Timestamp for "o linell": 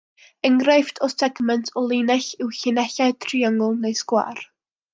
1.81-2.31